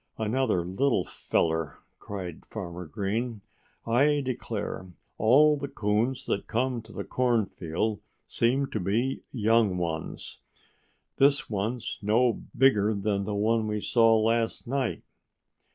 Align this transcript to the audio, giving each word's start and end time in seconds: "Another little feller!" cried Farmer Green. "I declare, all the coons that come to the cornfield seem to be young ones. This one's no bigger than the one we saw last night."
"Another 0.17 0.65
little 0.65 1.03
feller!" 1.03 1.77
cried 1.99 2.43
Farmer 2.47 2.87
Green. 2.87 3.41
"I 3.85 4.21
declare, 4.25 4.87
all 5.19 5.57
the 5.57 5.67
coons 5.67 6.25
that 6.25 6.47
come 6.47 6.81
to 6.81 6.91
the 6.91 7.03
cornfield 7.03 8.01
seem 8.25 8.65
to 8.71 8.79
be 8.79 9.21
young 9.29 9.77
ones. 9.77 10.39
This 11.17 11.51
one's 11.51 11.99
no 12.01 12.33
bigger 12.57 12.95
than 12.95 13.25
the 13.25 13.35
one 13.35 13.67
we 13.67 13.79
saw 13.79 14.17
last 14.17 14.65
night." 14.67 15.03